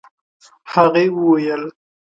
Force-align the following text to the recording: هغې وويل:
هغې 0.71 1.05
وويل: 1.15 1.63